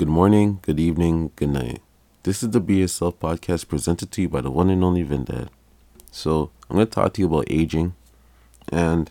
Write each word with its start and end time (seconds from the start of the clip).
Good 0.00 0.08
morning, 0.08 0.60
good 0.62 0.80
evening, 0.80 1.30
good 1.36 1.50
night. 1.50 1.82
This 2.22 2.42
is 2.42 2.48
the 2.48 2.60
Be 2.60 2.76
Yourself 2.76 3.20
podcast 3.20 3.68
presented 3.68 4.10
to 4.12 4.22
you 4.22 4.30
by 4.30 4.40
the 4.40 4.50
one 4.50 4.70
and 4.70 4.82
only 4.82 5.04
Vindad. 5.04 5.50
So, 6.10 6.50
I'm 6.70 6.76
going 6.76 6.86
to 6.86 6.90
talk 6.90 7.12
to 7.12 7.20
you 7.20 7.26
about 7.26 7.50
aging. 7.50 7.94
And 8.72 9.10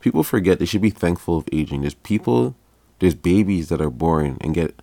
people 0.00 0.22
forget 0.22 0.58
they 0.58 0.64
should 0.64 0.80
be 0.80 0.88
thankful 0.88 1.36
of 1.36 1.48
aging. 1.52 1.82
There's 1.82 1.92
people, 1.92 2.54
there's 3.00 3.14
babies 3.14 3.68
that 3.68 3.82
are 3.82 3.90
born 3.90 4.38
and 4.40 4.54
get 4.54 4.80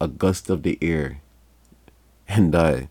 a 0.00 0.08
gust 0.08 0.48
of 0.48 0.62
the 0.62 0.78
air 0.80 1.20
and 2.26 2.52
die. 2.52 2.88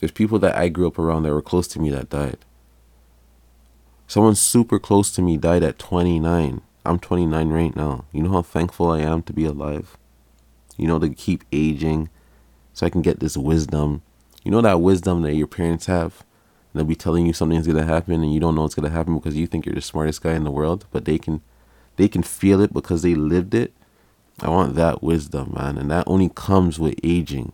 There's 0.00 0.12
people 0.12 0.38
that 0.40 0.54
I 0.54 0.68
grew 0.68 0.86
up 0.86 0.98
around 0.98 1.22
that 1.22 1.32
were 1.32 1.40
close 1.40 1.66
to 1.68 1.80
me 1.80 1.88
that 1.92 2.10
died. 2.10 2.44
Someone 4.06 4.34
super 4.34 4.78
close 4.78 5.10
to 5.12 5.22
me 5.22 5.38
died 5.38 5.62
at 5.62 5.78
29. 5.78 6.60
I'm 6.84 6.98
29 6.98 7.48
right 7.48 7.74
now. 7.74 8.04
You 8.12 8.24
know 8.24 8.32
how 8.32 8.42
thankful 8.42 8.90
I 8.90 8.98
am 9.00 9.22
to 9.22 9.32
be 9.32 9.46
alive? 9.46 9.96
You 10.76 10.86
know, 10.86 10.98
to 10.98 11.08
keep 11.08 11.44
aging 11.52 12.08
so 12.72 12.86
I 12.86 12.90
can 12.90 13.02
get 13.02 13.20
this 13.20 13.36
wisdom. 13.36 14.02
You 14.44 14.50
know 14.50 14.60
that 14.60 14.80
wisdom 14.80 15.22
that 15.22 15.34
your 15.34 15.46
parents 15.46 15.86
have? 15.86 16.24
They'll 16.74 16.84
be 16.84 16.94
telling 16.94 17.26
you 17.26 17.32
something's 17.32 17.66
gonna 17.66 17.84
happen 17.84 18.22
and 18.22 18.32
you 18.32 18.38
don't 18.38 18.54
know 18.54 18.66
it's 18.66 18.74
gonna 18.74 18.90
happen 18.90 19.16
because 19.16 19.34
you 19.34 19.46
think 19.46 19.64
you're 19.64 19.74
the 19.74 19.80
smartest 19.80 20.22
guy 20.22 20.34
in 20.34 20.44
the 20.44 20.50
world, 20.50 20.84
but 20.92 21.06
they 21.06 21.18
can 21.18 21.40
they 21.96 22.06
can 22.06 22.22
feel 22.22 22.60
it 22.60 22.74
because 22.74 23.00
they 23.00 23.14
lived 23.14 23.54
it. 23.54 23.72
I 24.40 24.50
want 24.50 24.74
that 24.74 25.02
wisdom, 25.02 25.54
man, 25.56 25.78
and 25.78 25.90
that 25.90 26.06
only 26.06 26.28
comes 26.28 26.78
with 26.78 27.00
aging. 27.02 27.52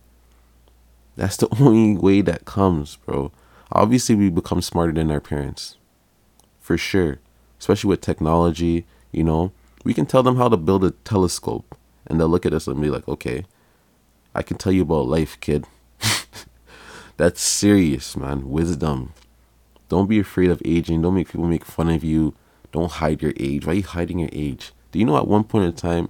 That's 1.15 1.37
the 1.37 1.47
only 1.59 1.97
way 1.97 2.19
that 2.21 2.43
comes, 2.43 2.97
bro. 2.97 3.31
Obviously 3.71 4.15
we 4.15 4.29
become 4.29 4.61
smarter 4.61 4.91
than 4.91 5.09
our 5.09 5.21
parents. 5.21 5.77
For 6.59 6.77
sure. 6.77 7.19
Especially 7.59 7.87
with 7.87 8.01
technology, 8.01 8.85
you 9.11 9.23
know. 9.23 9.53
We 9.85 9.93
can 9.93 10.05
tell 10.05 10.23
them 10.23 10.35
how 10.35 10.49
to 10.49 10.57
build 10.57 10.83
a 10.83 10.91
telescope 10.91 11.77
and 12.13 12.19
they'll 12.19 12.27
look 12.27 12.45
at 12.45 12.53
us 12.53 12.67
and 12.67 12.79
be 12.79 12.91
like, 12.91 13.07
okay, 13.07 13.43
I 14.35 14.43
can 14.43 14.55
tell 14.55 14.71
you 14.71 14.83
about 14.83 15.07
life, 15.07 15.39
kid. 15.41 15.65
That's 17.17 17.41
serious, 17.41 18.15
man. 18.15 18.51
Wisdom. 18.51 19.13
Don't 19.89 20.07
be 20.07 20.19
afraid 20.19 20.51
of 20.51 20.61
aging. 20.63 21.01
Don't 21.01 21.15
make 21.15 21.29
people 21.29 21.47
make 21.47 21.65
fun 21.65 21.89
of 21.89 22.03
you. 22.03 22.35
Don't 22.71 22.91
hide 22.91 23.23
your 23.23 23.33
age. 23.37 23.65
Why 23.65 23.73
are 23.73 23.75
you 23.77 23.81
hiding 23.83 24.19
your 24.19 24.29
age? 24.31 24.73
Do 24.91 24.99
you 24.99 25.05
know 25.05 25.17
at 25.17 25.27
one 25.27 25.43
point 25.43 25.65
in 25.65 25.73
time, 25.73 26.09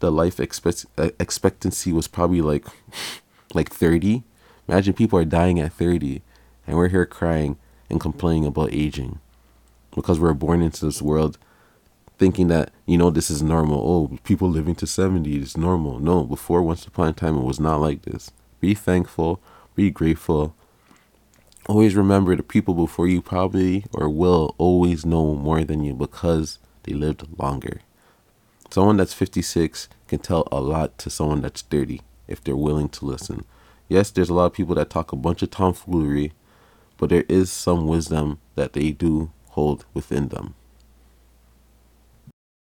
the 0.00 0.12
life 0.12 0.38
expect- 0.38 0.84
uh, 0.98 1.12
expectancy 1.18 1.92
was 1.92 2.08
probably 2.08 2.42
like, 2.42 2.66
like 3.54 3.70
30? 3.70 4.24
Imagine 4.68 4.92
people 4.92 5.18
are 5.18 5.24
dying 5.24 5.58
at 5.60 5.72
30, 5.72 6.20
and 6.66 6.76
we're 6.76 6.88
here 6.88 7.06
crying 7.06 7.56
and 7.88 7.98
complaining 7.98 8.44
about 8.44 8.74
aging 8.74 9.18
because 9.94 10.20
we're 10.20 10.34
born 10.34 10.60
into 10.60 10.84
this 10.84 11.00
world 11.00 11.38
thinking 12.18 12.48
that 12.48 12.72
you 12.84 12.98
know 12.98 13.10
this 13.10 13.30
is 13.30 13.42
normal. 13.42 13.78
Oh, 13.78 14.18
people 14.24 14.50
living 14.50 14.74
to 14.76 14.86
70 14.86 15.36
is 15.40 15.56
normal. 15.56 16.00
No, 16.00 16.24
before 16.24 16.62
once 16.62 16.86
upon 16.86 17.08
a 17.08 17.12
time 17.12 17.36
it 17.38 17.44
was 17.44 17.60
not 17.60 17.80
like 17.80 18.02
this. 18.02 18.30
Be 18.60 18.74
thankful, 18.74 19.40
be 19.74 19.90
grateful. 19.90 20.54
Always 21.68 21.94
remember 21.94 22.34
the 22.34 22.42
people 22.42 22.74
before 22.74 23.06
you 23.06 23.22
probably 23.22 23.84
or 23.92 24.08
will 24.08 24.54
always 24.58 25.06
know 25.06 25.34
more 25.34 25.64
than 25.64 25.84
you 25.84 25.94
because 25.94 26.58
they 26.84 26.92
lived 26.92 27.38
longer. 27.38 27.82
Someone 28.70 28.96
that's 28.96 29.14
56 29.14 29.88
can 30.08 30.18
tell 30.18 30.48
a 30.50 30.60
lot 30.60 30.98
to 30.98 31.10
someone 31.10 31.42
that's 31.42 31.62
30 31.62 32.00
if 32.26 32.42
they're 32.42 32.56
willing 32.56 32.88
to 32.90 33.04
listen. 33.04 33.44
Yes, 33.88 34.10
there's 34.10 34.28
a 34.28 34.34
lot 34.34 34.46
of 34.46 34.52
people 34.54 34.74
that 34.74 34.90
talk 34.90 35.12
a 35.12 35.16
bunch 35.16 35.42
of 35.42 35.50
tomfoolery, 35.50 36.32
but 36.96 37.10
there 37.10 37.24
is 37.28 37.50
some 37.50 37.86
wisdom 37.86 38.38
that 38.54 38.72
they 38.72 38.90
do 38.90 39.30
hold 39.50 39.84
within 39.94 40.28
them. 40.28 40.54